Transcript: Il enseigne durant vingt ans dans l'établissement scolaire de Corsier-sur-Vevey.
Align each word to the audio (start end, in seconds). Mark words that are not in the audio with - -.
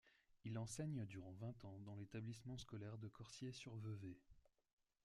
Il 0.45 0.57
enseigne 0.57 1.05
durant 1.05 1.33
vingt 1.33 1.63
ans 1.63 1.77
dans 1.85 1.93
l'établissement 1.93 2.57
scolaire 2.57 2.97
de 2.97 3.07
Corsier-sur-Vevey. 3.07 4.17